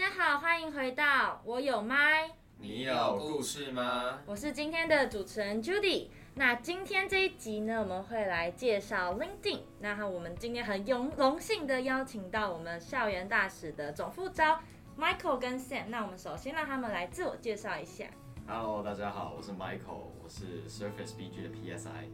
[0.00, 4.18] 大家好，欢迎回到我有麦，你有故事吗？
[4.24, 6.08] 我是今天的主持人 Judy。
[6.36, 9.60] 那今天这一集呢，我们会来介绍 LinkedIn。
[9.78, 14.58] 那我们今天很荣荣幸的邀请到我们校园大使的总副招
[14.98, 15.88] Michael 跟 Sam。
[15.88, 18.06] 那我们首先让他们来自我介绍一下。
[18.48, 22.08] Hello，大家好，我是 Michael，我是 Surface BG 的 PSI。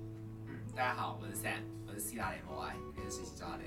[0.49, 3.63] 嗯，大家好，我是 Sam，我是 C 大联 MOI，也是实习抓的。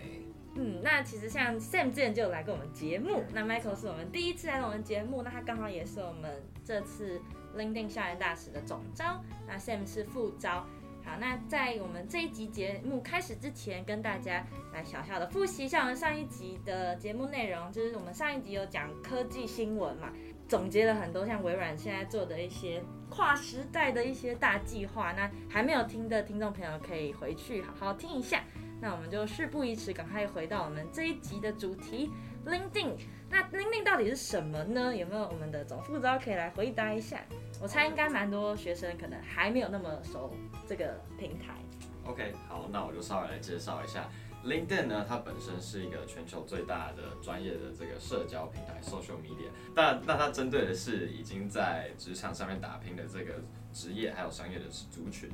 [0.56, 7.22] 嗯，那其实像 Sam 之前就有来过我们节目，那 Michael 是我们第一次来我们节目，那他刚好也是我们这次
[7.56, 10.66] LinkedIn 校园大使的总招，那 Sam 是副招。
[11.06, 20.12] 好，那在我们这一集节目开始之前，跟大家来小小的复习一下我们上一集的节目内容，就是我们上一集有讲科技新闻嘛，
[20.48, 28.44] 总结了很多像微软现在做的一些跨时代的一些大计划，那还没有听的听众朋友可以回去好好听一下。
[28.82, 32.10] 那我们就事不宜迟，赶快回到我们这一集的主题
[32.46, 32.94] ，LinkedIn。
[33.30, 34.96] 那 LinkedIn 到底是什么呢？
[34.96, 37.22] 有没有我们的总副召可以来回答一下？
[37.62, 40.34] 我猜应该蛮多学生可能还没有那么熟
[40.66, 41.56] 这个平台。
[42.06, 44.10] OK，好，那我就稍微来介绍一下
[44.46, 45.06] LinkedIn 呢。
[45.08, 49.50] 它本身是一个全球最大的专业的这个社交平台 （social media）。
[49.76, 53.34] 但那它针对的是已经在职场上面打拼的这个
[53.74, 55.30] 职业还有商业的族群。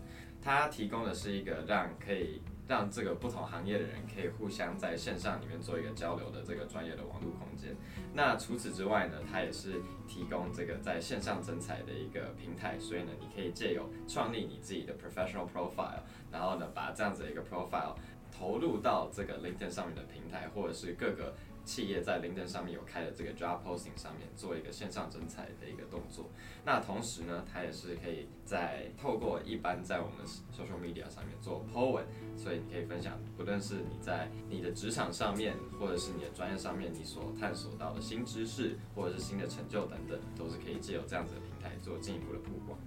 [0.45, 2.39] 它提供的是一个让可以。
[2.67, 7.75] 让这个不同行业的人可以互相在线上里面做一个交流的这个专业的网络空间。
[8.11, 12.75] 那除此之外呢，它也是提供这个在线上征才的一个平台。
[12.79, 15.99] 所以呢，你可以借由创立你自己的 professional profile，
[16.31, 17.93] 然后呢，把这样子的一个 profile
[18.35, 21.35] 投入到这个 LinkedIn 上面的平台，或者是各个。
[21.65, 26.29] 企业在 LinkedIn 上面有开的这个 job posting 上面做一个线上征才的一个动作，
[26.63, 32.05] 那同时呢，它也是可以在透过一般在我们 social media 上面做 po 文，
[32.37, 42.77] 所以你可以分享，不论是你在你的职场上面，或者是你的专业上面，你所探索到的新知识，或者是新的成就等等，都是可以借由这样子的平台做进一步的曝光。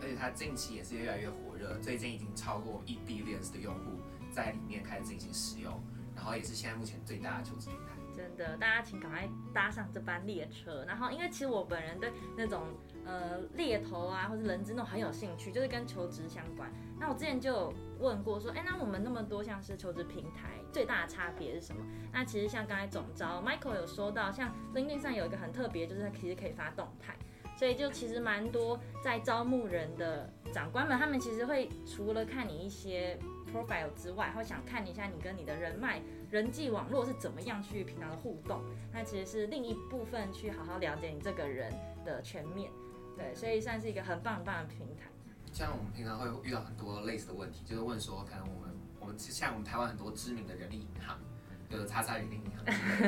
[0.00, 4.00] 而且它近期也是越来越火热，最近已经超过一 b 脸的用户
[4.30, 5.80] 在里面开始进行使用，
[6.14, 7.93] 然后也是现在目前最大的求职平台。
[8.34, 10.84] 的，大家请赶快搭上这班列车。
[10.86, 12.68] 然后，因为其实我本人对那种
[13.04, 16.70] 呃猎头啊，或者人资那种很有兴趣，就是跟求职相关。
[16.98, 21.84] 那我之前就有问过说，哎，那我们那么多像是求职平台，最大的差别是什么？
[22.12, 27.16] 那其实像刚才总招 Michael 有说到，像 LinkedIn 上有一个很特别，就是它其实可以发动态。
[27.56, 33.16] 所以就其实蛮多在招募人的长官们，他们其实会除了看你一些
[33.54, 38.60] profile 之外，会想看一下你跟你的人脉、人际网络是怎么样去平常的互动。
[38.92, 41.72] 那其实是另一部分去好好了解你这个人
[42.04, 42.70] 的全面。
[43.16, 45.04] 对，所以算是一个很棒很棒的平台。
[45.52, 51.16] 像我们平常会遇到很多类似的问题，就是问说，可能我们我们像我们台湾很多知名的人力银行，
[51.70, 52.64] 就是叉叉人力银行，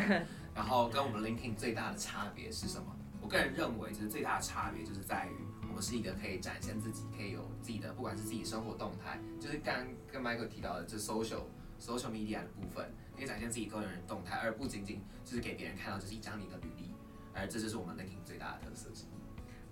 [0.54, 2.86] 然后跟我们 LinkedIn 最大的差别是什么？
[3.20, 11.42] 我个人认为，就是最大的差别就是在于，我是一个可以展现自己，可以有自己的，不管是自己生活动态，就是刚刚跟 Michael 提到的，这 social
[11.78, 16.90] social media 的部分，可以展现自己个人的动态，而不仅仅就是给别人看到就是一张你的履历，
[17.34, 19.08] 而这就是我们 LinkedIn 最大的特色之一。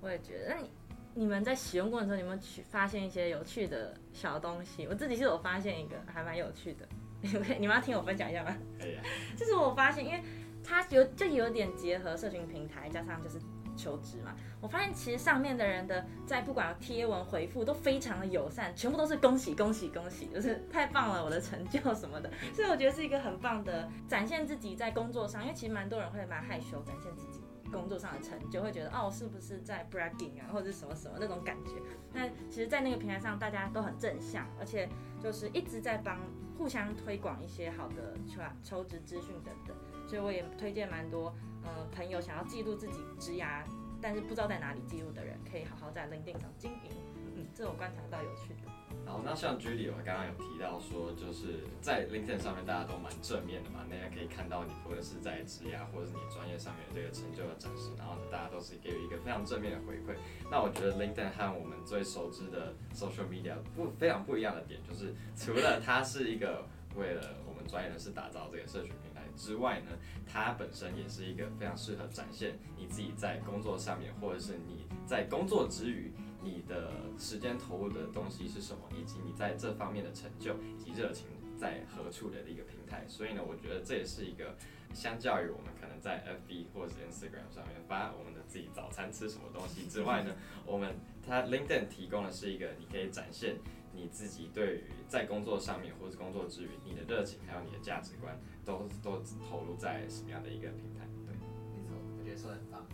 [0.03, 0.71] 我也觉得，那你
[1.15, 4.87] 你们在使用过程中，有没有去发现一些有趣的小东西？
[4.87, 6.87] 我自己是有发现一个还蛮有趣的，
[7.23, 8.55] 你 们你们要听我分享一下吗？
[8.79, 9.03] 可以啊。
[9.39, 10.23] 就是我发现，因为。
[10.67, 13.39] 它有就有点结合社群平台，加上就是
[13.77, 14.35] 求职嘛。
[14.61, 22.31] 我发现其实上面的人的在不管贴文回复都非常的友善，全部都是恭喜恭喜恭喜，就是太棒了，我的成就什么的。
[22.53, 31.73] 所以我觉得是一个很棒的展现自己在工作上，因为其实蛮多人会蛮害羞展现自己工作上的成就，会觉得哦是不是在 bragging 啊，或者什么什么那种感觉。
[32.13, 34.89] 那其实，在那个平台上，大家都很正向，而且
[35.21, 36.19] 就是一直在帮
[36.57, 39.77] 互相推广一些好的求求职资讯等等。
[40.07, 41.35] 所以我也推荐蛮多，
[41.65, 43.63] 呃，朋友想要记录自己职涯，
[44.01, 46.91] 但是不知道在哪里记录的人，可以好好在 LinkedIn 上经营。
[47.37, 48.71] 嗯，这我观察到有趣的。
[49.05, 60.17] 好，那像 Judy 我刚刚有提到说，就是在 LinkedIn 上面大家都蛮正面的嘛，那也可以看到你或者是在职涯或者是你专业上面的这个成就的展示，然后，大家都是给予一个非常正面的回馈。
[60.49, 66.65] 那我觉得 LinkedIn 和我们最熟知的 social media 不非常不一样的点，就是除了它是一个
[66.97, 69.23] 为了我们专业人士打造这个社群平台。
[69.37, 69.91] 之外呢，
[70.25, 81.27] 它本身也是一个非常适合展现你自己在工作上面，或者是你在工作之余，你的时间投入的东西是什么，以及你在这方面的成就以及热情
[81.59, 83.05] 在何处的一个平台。
[83.09, 84.57] 所以呢，我觉得这也是一个
[84.93, 90.33] 相较于我们可能在 FB 或者 Instagram 上面发我们的自己早餐吃什么东西之外呢，
[90.65, 90.95] 我们
[91.27, 93.57] 它 LinkedIn 提供的是一个你可以展现。
[93.95, 101.07] 你自己对于在工作上面或是工作之余，你的热情还有你的价值观，都都投入在什么样的一个平台？
[101.27, 101.97] 对，没错。
[102.19, 102.87] 我觉得说的很棒。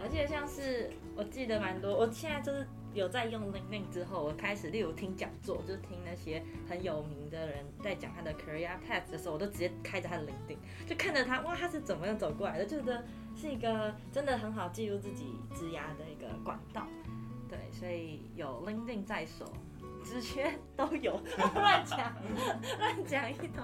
[0.00, 13.04] 而且像是我记得蛮多，我现在就是有在用 LinkedIn 之后，我开始例如听讲座，就是听那些很有名的人在讲他的 career path 的时候，我都直接开着他的 LinkedIn，就看着他，哇，他是怎么样走过来的，就觉得
[13.34, 16.86] 是一个真的很好记录自己职涯的一个管道。
[17.48, 19.52] 对，所以有 LinkedIn 在手。
[20.08, 21.20] 直缺都有，
[21.54, 22.14] 乱讲
[22.78, 23.62] 乱讲一通。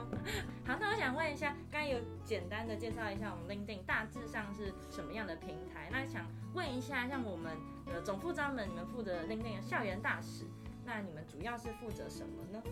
[0.67, 5.89] 好，那我想问一下，刚有简单的介绍一下我们 LinkedIn 大致上是什么样的平台？
[5.91, 7.57] 那想问一下，像我们
[7.87, 10.45] 呃总副召们，你们负责 LinkedIn 的校园大使，
[10.85, 12.63] 那你们主要是负责什么呢？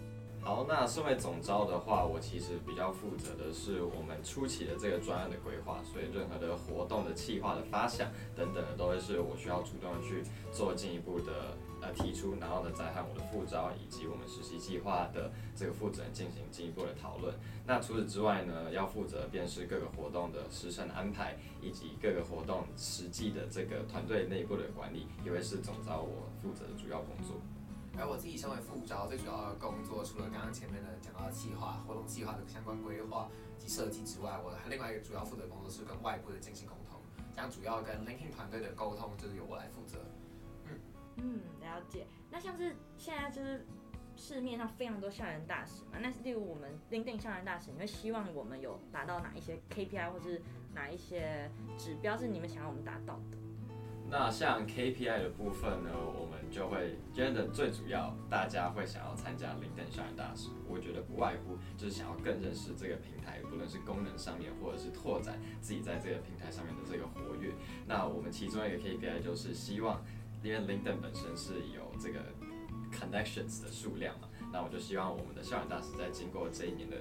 [0.45, 17.33] 好，那身为总招的话，我其实比较负责的是我们初期的这个专案的规划，所以任何的活动的企划的发想等等的，都会是我需要主动去做进一步的呃提出，然后呢再和我的副招以及我们实习计划的这个负责人进行进一步的讨论。
[17.65, 27.37] 那除此之外呢，要负责便是各个活动的时程安排，以及各个活动实际的这个团队内部的管理，也会是总招我负责的主要工作。
[27.99, 33.29] 而我自己身为副招，最主要的工作，除了刚刚前面的讲到的计划、活动计划的相关规划
[33.59, 37.01] 及设计之外，我还另外一个主要负责工作是跟外部的进行沟通，
[37.35, 39.99] 这样主要跟 LinkedIn 团队的沟通就是由我来负责。
[40.67, 40.81] 嗯
[41.17, 42.07] 嗯，了解。
[42.31, 43.67] 那像是现在就是
[44.17, 50.41] 市面上非常多校园大使嘛，那例如我们 LinkedIn 校园大使，你会希望我们有达到哪一些 KPI 或是
[50.75, 53.37] 哪一些指标是你们想要我们达到的？
[54.13, 67.55] 那像 KPI 的部分呢，我们就会觉得最主要，大家会想要参加 LinkedIn 校园大使，我觉得不外乎就是想要更认识这个平台，不论是功能上面，或者是拓展自己在这个平台上面的这个活跃。
[67.87, 70.05] 那我们其中一个 KPI 就是希望，
[70.43, 72.21] 因为 LinkedIn 本身是有这个
[72.93, 76.99] connections 的数量嘛，那我就希望我们的校园大使在经过这一年的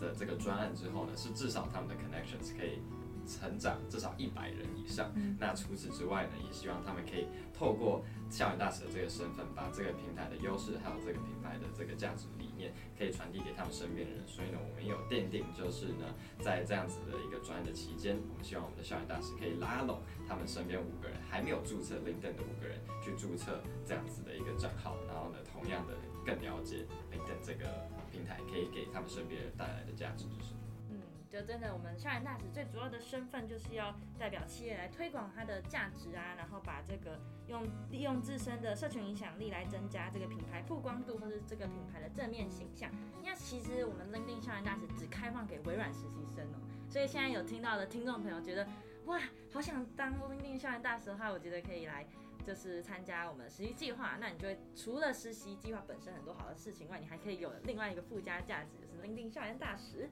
[0.00, 2.80] 的这个专案之后呢，是至少他们的 connections 可以。
[3.28, 5.12] 成长至少一百人以上。
[5.38, 14.26] 那除此之外呢，也希望他们可以透过校园大使的这个身份，把这个平台的优势还有这个品牌的这个价值理念，可以传递给他们身边的人。
[14.26, 16.08] 所以呢，我们有奠定，就是呢，
[16.40, 25.94] 在这样子的一个专业的期间，我们希望我们的校园大使可以拉拢他们身边五个人还没有注册 LinkedIn 的五个人，去注册这样子的一个账号，然后呢，同样的
[26.24, 30.60] 更了解 LinkedIn 这个平台可以给他们身边人带来的价值是什么。
[31.30, 42.90] 就真的，我们校园大使最主要的身份就是要代表企业来推广它的价值啊，然后把这个用利用自身的社群影响力来增加这个品牌曝光度，或是这个品牌的正面形象。
[43.22, 46.56] 那其实我们 LinkedIn 校园大使只开放给微软实习生哦，
[46.88, 48.66] 所以现在有听到的听众朋友觉得
[49.04, 49.20] 哇，
[49.52, 52.06] 好想当 LinkedIn 校园大使的话，我觉得可以来
[52.42, 54.16] 就是参加我们实习计划。
[54.18, 60.08] 那你就会除了实习计划本身很多好的事情外，你还可以有另外一个附加价值，就是 LinkedIn 校园大使。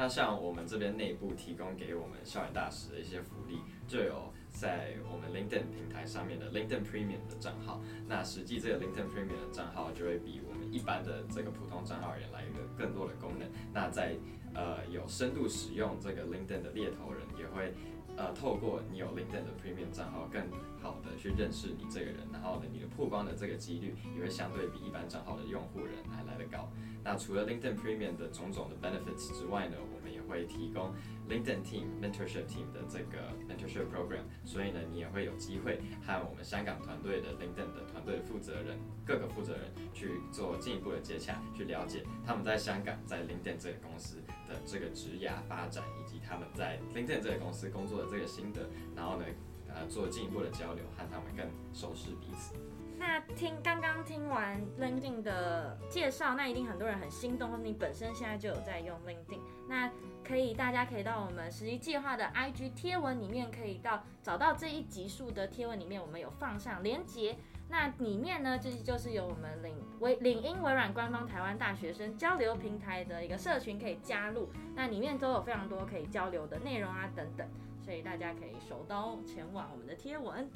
[0.00, 3.58] 那像我们这边内部提供给我们校园大使的一些福利，
[3.88, 7.80] 就有在我们 LinkedIn 平台上面的 LinkedIn Premium 的账号。
[8.06, 13.48] 那实际这个 LinkedIn Premium 的账号就会比我们一般的这个普通账号而言来一个更多的功能。
[13.74, 14.14] 那在
[14.54, 17.74] 呃有深度使用这个 LinkedIn 的猎头人也会。
[18.18, 20.42] 呃，透过你有 LinkedIn 的 Premium 账号，更
[20.82, 26.68] 好的去认识你这个人，然后呢，你的曝光的这个几率也会相对比一般账号的用户人还来得高。
[27.04, 30.92] 那除了 LinkedIn Premium 的种种的 benefits 之外呢，我们也会提供
[31.30, 44.16] LinkedIn Team Mentorship Team 的这个 Mentorship Program，所以呢，你也会有机会和我们香港团队的 LinkedIn 的团队负责人，各个负责人去做进一步的接洽，去了解他们在香港在 LinkedIn 这个公司
[44.48, 45.84] 的这个职涯发展，
[46.28, 48.08] 他们在 LinkedIn 这个公司工作的。
[48.10, 48.62] 这个心得，
[48.96, 49.24] 然后呢，
[49.68, 52.54] 呃，做进一步的交流，和他们更熟悉彼此。
[52.98, 59.92] 那听刚刚听完 LinkedIn 的介绍，那一定很多人很心动，或者你本身现在就有在用 LinkedIn，那
[60.26, 67.36] 可以大家可以到我们实习计划的 IG 贴文里面，可以到找到这一集数的贴文里面，我们有放上连接。
[67.70, 77.46] 那里面呢，就是就是有我们领微领英微软官方台湾大学生交流平台的一个社群可以加入，那里面都有非常多可以交流的内容啊等等。
[77.80, 80.50] 所以大家可以手刀前往我们的贴文。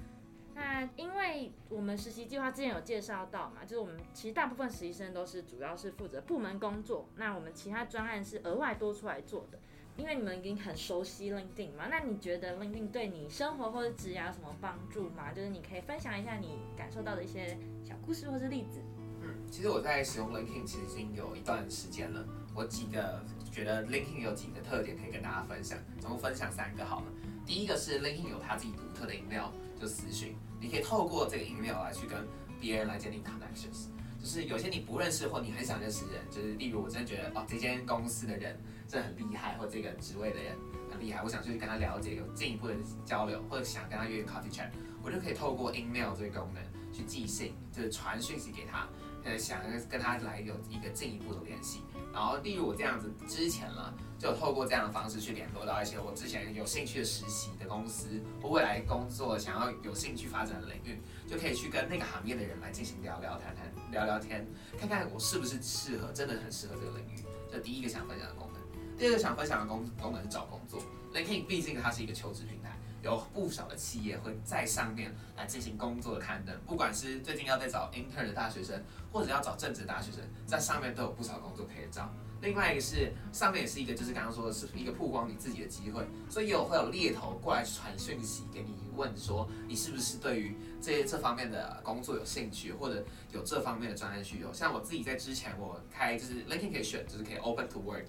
[0.55, 9.59] 那因为我们实习计划之前有介绍到嘛，就是我们其实大部分实习生都是主要是负责部门工作，那我们其他专案是额外多出来做的。
[9.97, 15.33] 因为你们已经很熟悉 LinkedIn 嘛，那你觉得 LinkedIn 对你生活或者职业有什么帮助吗？
[15.33, 18.81] 就是你可以分享一下你感受到的一些小故事或是例子。
[19.21, 22.27] 嗯，其实我在使用 LinkedIn 其实已经有一段时间了。
[22.55, 27.07] 我记得觉得 LinkedIn 有几个特点可以跟大家分享，总共分享三个好了。
[27.47, 32.27] 第一个是 LinkedIn 有它自己独特的音料，就私讯，你可以透过这个音料来去跟
[32.61, 33.89] 别人来建立 connections。
[34.21, 38.57] 就是有些你不认识或你很想认识的人，就是例如我真的觉得哦，这间公司的人
[38.93, 40.55] 这很厉害，或这个职位的人
[40.91, 42.75] 很厉害，我想去跟他了解，有进一步的
[43.07, 44.69] 交流，或者想跟他约 coffee chat，
[45.03, 48.87] 我就可以透过 email 这个功能去寄信，就是传讯息给他，
[49.25, 51.81] 呃，想跟他来有一个进一步的联系。
[52.13, 64.47] 然后，例如我这样子之前呢，就透过这样的方式去联络到一些我之前有兴趣的实习的公司，或未来工作想要有兴趣发展的领域，就可以去跟那个行业的人来进行聊聊谈谈，聊聊天，
[64.79, 67.25] 看看我是不是适合，真的很适合这个领域。
[67.51, 68.52] 这第一个想分享的功。
[68.99, 70.81] 第二个想分享的功功能是找工作。
[71.13, 78.83] LinkedIn 毕竟它是一个求职平台，有不少的企业会在上面来进行工作的刊登，不管是最近要在找 intern 的大学生，
[79.13, 82.11] 或者要找正职大学生，在上面都有不少工作可以找。
[82.41, 94.53] 另外一个是上面也是一个，就是刚刚说的是一个曝光你自己的机会，所以有会有猎头过来传讯息给你，问说你是不是对于这些这方面的工作有兴趣，或者有这方面的专业需求。
[94.53, 98.07] 像我自己在之前我开就是 LinkedIn 可以选，就是可以 open to work。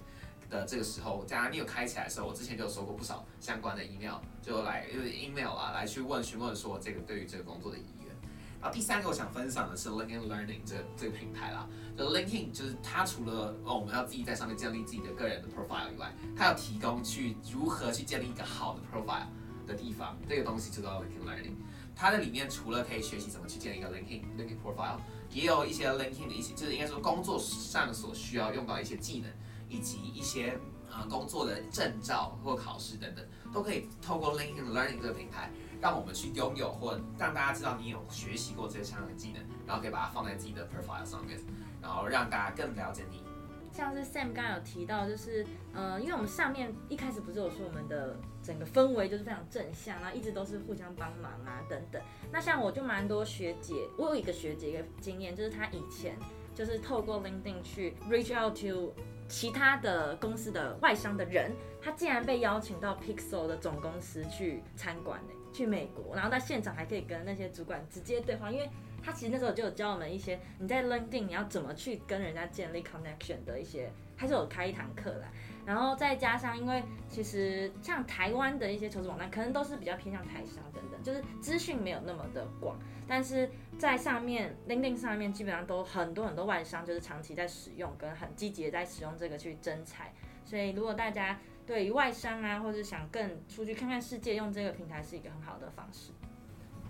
[0.54, 8.14] 的这个时候，假如你有开起来的时候，我之前就有收过不少相关的 email，就来就是 email 啊，来去问询问说这个对于这个工作的意愿。
[8.62, 11.68] 然后第三个我想分享的是 LinkedIn Learning 这这个平台啦，
[11.98, 19.26] 就 LinkedIn 就是它除了哦我们要自己在上面建立自己的个人的 profile 以外，它要提供去如何去建立一个好的 profile
[19.68, 21.56] 的地方，这个东西就叫 LinkedIn Learning。
[21.96, 24.98] 它的里面除了可以学习怎么去建立一个 LinkedIn LinkedIn profile，
[25.30, 29.30] 也有一些 LinkedIn 的一些就是应该说工作上所需要用到一些技能。
[29.74, 30.56] 以及一些
[30.92, 35.50] 呃工作的证照或考试等等，都可以透过 LinkedIn Learning 这个平台，
[35.82, 41.40] 让我们去拥有或让大家知道你有学习过这些相关的技能，然后可以把它放在自己的 profile 上面，
[41.82, 43.24] 然后让大家更了解你。
[43.72, 52.00] 像是 Sam 刚刚有提到，就是呃，因为我们上面一开始不是有说我们的整个氛围就是非常正向，然后一直都是互相帮忙啊等等。
[52.32, 56.16] 那像我就蛮多学姐，我有一个学姐一个经验，就是她以前
[56.54, 58.94] 就是透过 LinkedIn 去 reach out to。
[59.34, 68.70] 其他的公司的外商的人，他竟然被邀请到 Pixel 的总公司去参观呢，去美国，然后在现场还可以跟那些主管直接对话，因为
[69.02, 75.26] 他其实那时候就有教我们一些你在 LinkedIn 你要怎么去跟人家建立 connection 的一些，他是有开一堂课的，
[75.66, 82.78] 然后再加上因为其实像台湾的一些求职网站，可能都是比较偏向台商等等，就是资讯没有那么的广。
[83.08, 90.14] 但是在上面，LinkedIn 上面基本上都很多很多外商，就是长期在使用，跟很积极的在使用这个去征才。
[90.46, 96.12] 所以如果大家对于外商啊，或者想更出去看看世界，用这个平台是一个很好的方式。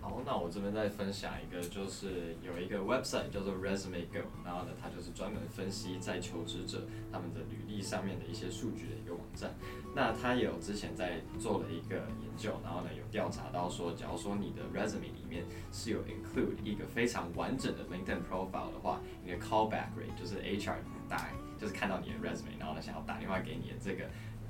[0.04, 9.54] 好，那我这边再分享一个，就是有一个 website 叫做 Resume Go，然后呢，它就是专门分析在求职者他们的履历上面的一些数据的一个网站。
[9.96, 15.42] 那它有之前在做了一个研究，然后呢，有调查到说，假如说你的 resume 里面
[15.72, 20.76] 是有 include 一个非常完整的 LinkedIn profile 的话，你的 callback rate 就是 HR
[21.08, 24.04] 打，就是看到你的 resume，然后呢，想要打电话给你的这个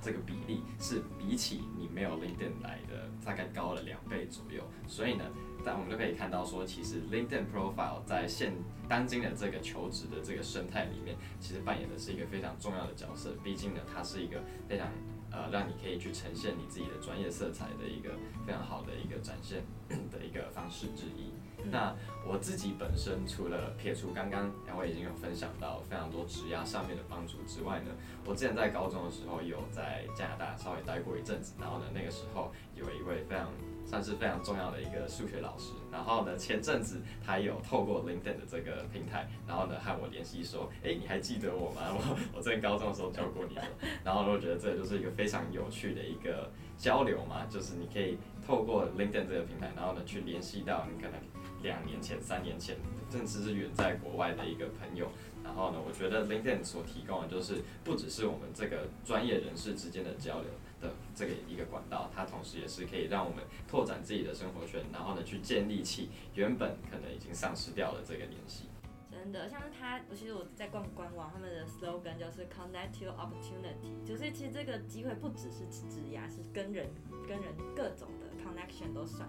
[0.04, 4.62] 这个比例是比起你没有 LinkedIn 来的大概高了两倍左右。
[4.86, 5.24] 所以呢，
[5.64, 8.52] 但我们就可以看到说，其实 LinkedIn profile 在现
[8.86, 13.34] 当今的这个求职的这个生态里面，其实扮演的是一个非常重要的角色。
[13.42, 14.86] 毕竟呢，它是一个非常
[15.34, 18.10] 呃让你可以去呈现你自己的专业色彩的一个
[18.46, 19.64] 非常好的一个展现
[20.10, 21.32] 的一个方式之一。
[21.70, 21.94] 那
[22.26, 27.90] 我自己本身除了撇除刚刚两位已经有分享到非常多职涯上面的帮助之外呢，
[28.26, 33.48] 我之前在高中的时候有在加拿大稍微待过一阵子，然后呢，那个时候有一位非常
[33.84, 41.82] 算是非常重要的一个数学老师，然后呢，前阵子他有透过 LinkedIn 的这个平台，然后呢和我联系说，哎，你还记得我吗？
[41.92, 43.62] 我我在高中的时候教过你的，
[44.04, 51.18] 然后我觉得这就是一个非常有趣的一个交流嘛，就是你可以透过 LinkedIn 这个平台，然后呢去联系到你可能。
[51.62, 52.76] 两年前、三年前，
[53.10, 55.08] 甚至是远在国外的一个朋友。
[55.42, 60.50] 然后呢，我觉得 LinkedIn 所提供的，就是不只是我们这个专业人士之间的交流
[60.84, 68.68] 的这个一个管道，它同时也是可以让我们拓展自己的生活圈，然后呢，去建立起原本可能已经丧失掉的这个联系。
[69.10, 76.86] 真的，像是他，其实我在逛官网，他们的 slogan 就是 Connect your opportunity，就是其实这个机会不只是职涯，是跟人
[77.26, 79.26] 跟人各种的 connection 都算。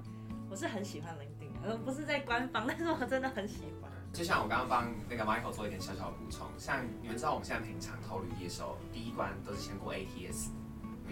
[0.49, 3.89] 我是很喜欢 LinkedIn，而不是在官方， 但是我真的很喜欢。
[4.11, 10.49] 就像我刚刚帮那个 Michael 做一点小小的补充，像你们知道我们现在平常投履历的时候，第一关都是先过 ATS，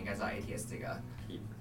[0.04, 0.86] 应该知道 ATS 这个，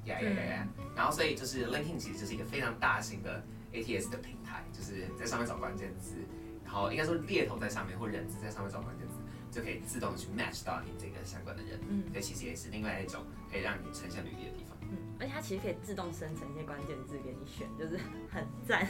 [0.04, 3.40] 呀呀呀呀，然后所以就是 LinkedIn 其实就是一个非常大型的
[3.72, 6.16] ATS 的平台，就是在上面找关键字，
[6.64, 9.14] 然后应该说猎头在上面或人资在上面找关键字，
[9.52, 14.76] 就可以自动去 match 到你这个相关的人，嗯，这其实也是另外一种可以让你呈现履历的地方。
[14.82, 14.98] 嗯。
[15.20, 17.96] 而且它其实可以自动生成一些关键字给你选，就是
[18.28, 18.84] 很赞。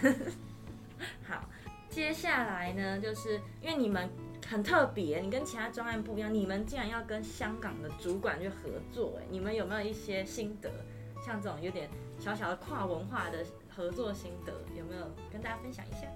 [1.28, 1.46] 好，
[1.92, 4.08] 接下来呢，就是因为你们
[4.48, 10.70] 很特别，你跟其他专案不一样，你们竟然要跟香港的主管去合作，哎，你们有没有一些心得？
[11.24, 16.06] 像这种有点小小的跨文化的合作心得，有没有跟大家分享一下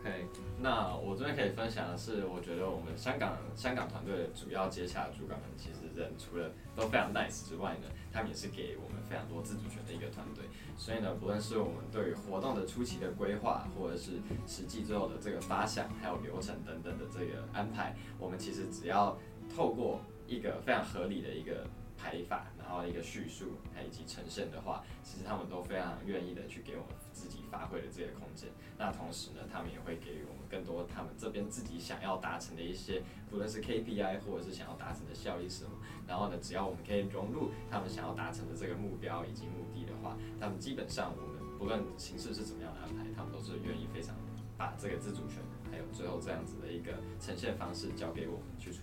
[0.00, 0.26] ？OK，
[0.58, 10.44] 那我这边可以分享的是，我觉得我们香港香港团队的主要接洽的主管们，其实人除了都非常 nice 之外呢，他们也是给我们非常多自主权的一个团队。
[10.78, 14.12] 所以呢，不论是我们对于活动的初期的规划，或者是
[14.46, 19.18] 实际最后的这个发想，还有流程等等的这个安排，我们其实只要
[19.54, 21.66] 透过一个非常合理的一个
[22.00, 28.48] 排法，然后一个叙述，还以及呈现的话，其实他们都非常愿意的去给我们自己发挥的这个空间。
[28.78, 35.70] 那同时呢，他们也会给予我们更多他们这边自己想要达成的一些，不论是 KPI 或者是想要达成的效益什么。
[36.08, 44.16] 然后呢，只要我们可以融入他们想要达成的这个目标以及目的的话，他们基本上我们不论形式是怎么样的安排，他们都是愿意非常
[44.56, 48.80] 把这个自主权，还有最后这样子的一个呈现方式交给我们去处。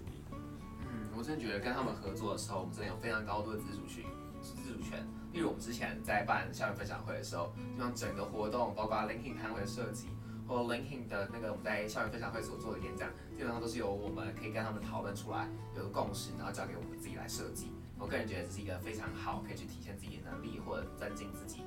[1.18, 4.06] 我真的觉得跟他们合作的时候，我们真的有非常高度的自主权，
[4.40, 5.04] 自主权。
[5.34, 10.10] 例如我们之前在办校园分享会的时候，就像整个活动，包括 LinkedIn 摊位的设计，
[10.48, 17.72] 或 LinkedIn 的那个我们在校园分享会所做的演讲，基本上都是由我们可以跟他们讨论出来，有个共识，然后交给我们自己来设计。
[17.98, 21.62] 我个人觉得这是一个非常好，可以去体现自己的能力或者增进自己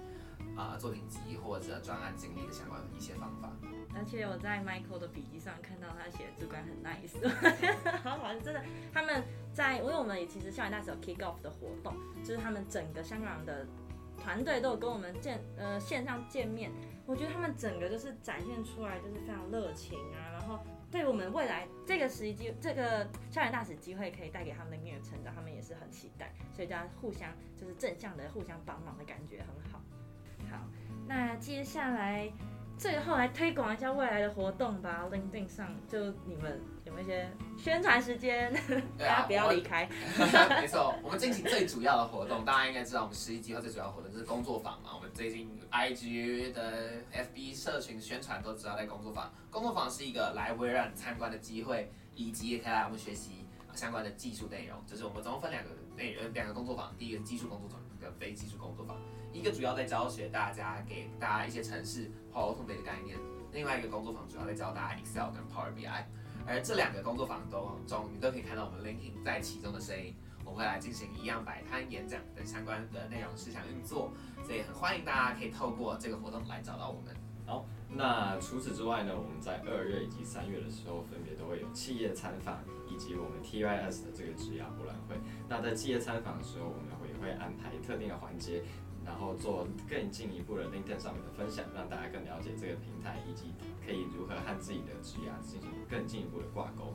[0.56, 3.50] 啊、呃、作品集或者专案经历的相关的一些方法。
[3.94, 7.18] 而且我在 Michael 的笔记上看到他写的主管很 nice，
[8.02, 9.22] 好好像真的他们。
[9.52, 11.92] 在，因为我们也其实校园大使有 kick off 的活动，
[12.22, 13.66] 就是他们整个香港的
[14.16, 16.70] 团队都有跟我们见呃线上见面，
[17.04, 29.80] 我觉得他们整个就是展现出来就是非常热情啊，然后对我们未来这个时机这个校园大使机会可以带给他们的音乐成长，他们也是很期待，所以大家互相就是正向的互相帮忙的感觉很好。
[30.48, 30.64] 好，
[31.08, 32.32] 那接下来。
[32.80, 38.50] 最后来推广一下未来的活动吧，LinkedIn 上就你们有没有一些宣传时间？
[38.98, 39.86] 大家、啊、不要离开。
[40.62, 44.92] 没错，我们近期最主要的活动，大家应该知道，我们十一计划最主要活动就是工作坊嘛。
[44.94, 49.30] 我们最近 IG 的 FB 社群宣传都知道在工作坊。
[49.50, 54.82] 工作坊是一个来微软参观的机会，以及也可以来我们学习相关的技术内容。
[54.86, 58.96] 就是我们总共分两个内呃两个工作坊，第一个技术工作坊跟非技术工作坊。
[59.32, 63.16] 一个主要在教学大家，给大家一些城市、Power Automate 的概念；
[63.52, 66.04] 另外一个工作坊主要在教大家 Excel 跟 Power BI。
[66.46, 70.14] 而这两个工作坊都中，你都可以看到我们 Linkin 在其中的声音。
[70.42, 74.10] 我们会来进行一样摆摊、演讲等相关的内容事项运作，
[74.42, 77.14] 所以很欢迎大家可以透过这个活动来找到我们。
[77.46, 85.14] 好，那除此之外呢，我们在二月以及三月的时候，分别都会有企业参访以及我们 TYS 的这个职涯博览会。
[85.48, 88.64] 那在企业参访的时候，我们会会安排特定的环节。
[89.10, 93.50] 然后做更进一步的 LinkedIn 上面的分享，让大家更了解这个平台，以及
[93.84, 96.94] 可以如何和自己的职涯进行更进一步的挂钩。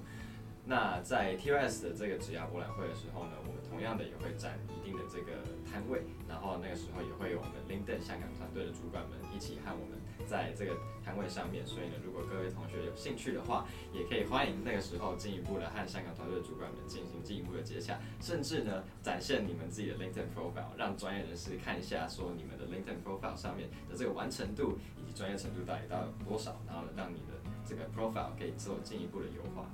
[0.65, 9.99] 那在 TYS 的这个职涯博览会的时候呢，我们同样的也会占一定的这个摊位，然后那个时候也会有我们 LinkedIn 香港团队的主管们一起和我们。
[10.25, 27.33] 在这个摊位上面，所以呢，如果各位同学有兴趣的话，也可以欢迎那个时候进一步的和香港团队的主管们进行进一步的接洽，甚至呢，展现你们自己的 LinkedIn profile，让专业人士看一下，说你们的 LinkedIn profile 上面的这个完成度以及专业程度到底到多少，然后呢，让你的
[27.65, 29.65] 这个 profile 可以做进一步的优化。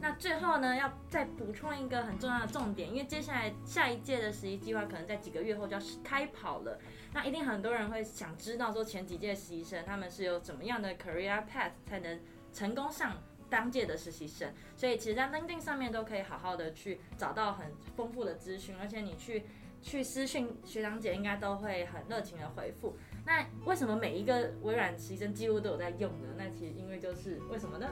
[0.00, 6.76] 那最后呢，要再补充一个很重要的重点，因为接下来下一届的实习计划可能在几个月后就要开跑了。
[7.14, 12.18] 那一定很多人会想知道说，前几届实习生他们是有怎么样的 career path 才能
[12.54, 14.50] 成功上当届的实习生？
[14.74, 19.44] 所以其实，在 LinkedIn 上面都可以好好的去找到很丰富的资讯，而且你去
[19.82, 22.96] 去私讯学长姐，应该都会很热情的回复。
[23.26, 26.28] 那为什么每一个微软实习生几乎都有在用呢？
[26.38, 27.90] 那其实因为就是为什么呢？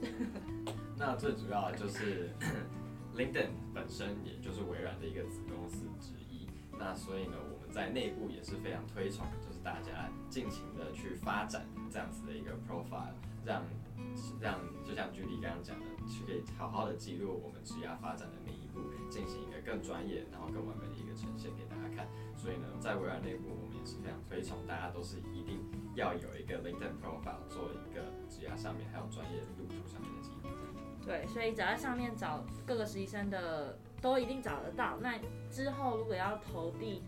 [0.96, 2.30] 那最主要的就是
[3.14, 6.48] LinkedIn 本身也就是微软的一个子公司之一。
[6.78, 7.57] 那所以呢，我。
[7.70, 13.12] 在内部也是非常推崇，就是大家尽情的去发展这样子的一个 profile，
[13.44, 13.62] 让
[14.40, 22.08] 让就像 Judy 刚刚讲的，去可以好好的记录我们职涯发展的每一步，进行一个更专业然后更完美的一个呈现给大家看。
[22.36, 25.60] 所以呢，在微软内部，我们也是非常推崇大家都是一定
[25.94, 30.48] 要有一个 LinkedIn profile，做一个职涯上面还有专业路途上面的记录。
[31.04, 34.98] 对，所以只要在上面找各个实习生的，都一定找得到。
[35.00, 35.18] 那
[35.50, 37.02] 之后如果要投递。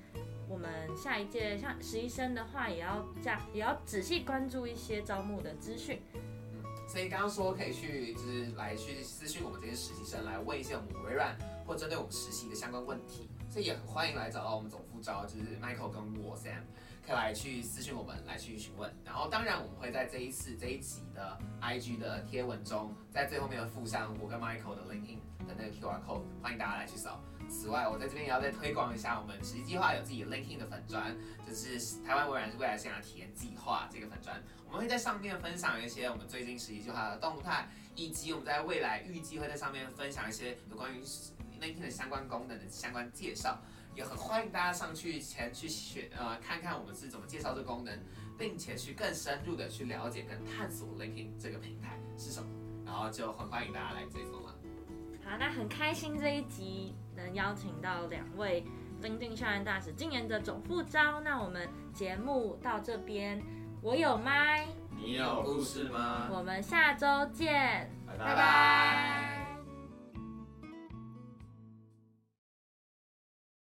[0.51, 6.03] 我们下一届像实习生的话，也要加，也要仔细关注一些招募的资讯。
[6.13, 13.31] 嗯，所以刚刚说可以去，就是来去私讯我们这些实习生，来问一些我们微软或针对我们实习的相关问题。
[13.49, 16.63] 所以也很欢迎来找到我们总副招，就是 Michael 跟我 Sam。
[17.07, 18.93] 可以来去私讯我们，来去询问。
[19.05, 27.21] 然后当然我们会在这一次这一集的 IG 的贴文中，在最后面附上我跟 Michael 的 LinkedIn 的那个 QR code，欢迎大家来去扫。
[27.51, 31.15] 此外，我在这边也要再推广一下，我们实习计划有自己 Linkin 的粉砖，
[31.47, 41.03] 就是台湾微软未来生涯体验计划这个粉砖，我们会在上面分享一些我们最近实习计划的动态，以及我们在未来预计会在上面分享一些有关于
[41.61, 43.61] Linkin 的相关功能的相关介绍，
[43.95, 47.99] 也很欢迎大家上去前去选呃看看我们是怎么介绍这功能，
[48.39, 52.49] 并且去更深入的去了解跟探索 Linkin 这个平台是什么，
[52.87, 54.55] 然后就很欢迎大家来追踪了。
[55.23, 58.65] 好，那很开心这一集能邀请到两位
[59.03, 61.21] LinkedIn 校园大使，今年的总副招。
[61.21, 63.43] 那我们节目到这边，
[63.83, 66.29] 我有麦，你有故事吗？
[66.31, 68.25] 我们下周见，拜拜。
[68.25, 69.40] 拜拜。